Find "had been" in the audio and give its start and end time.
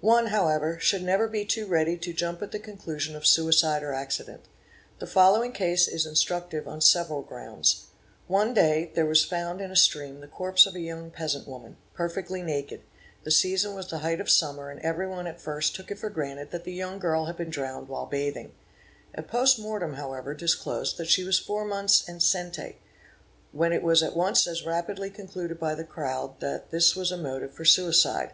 17.26-17.50